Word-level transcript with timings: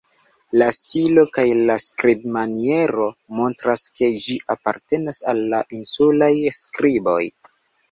La 0.59 0.67
stilo 0.77 1.25
kaj 1.35 1.43
la 1.67 1.75
skribmaniero 1.83 3.05
montras, 3.41 3.85
ke 4.01 4.11
ĝi 4.25 4.39
apartenas 4.57 5.23
al 5.35 5.45
la 5.55 5.63
insulaj 5.81 6.33
skriboj. 6.65 7.23